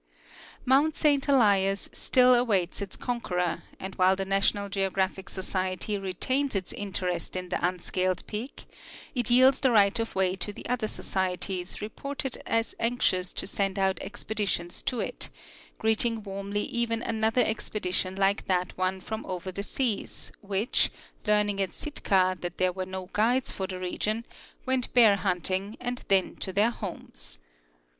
[0.65, 6.73] Mount Saint Elias still awaits its conqueror, and Avhile the National Geographic Society retains its
[6.73, 8.65] interest in the un sealed, peak,
[9.13, 13.77] it yields the right of way to the other societies reported as anxious to send
[13.77, 15.29] out expeditions to it,
[15.77, 20.89] greeting warmly even another expedition like that one from over the seas which,
[21.27, 24.25] learning at Sitka that there were no guides for the region,
[24.65, 27.37] went bear hunting and then to their homes.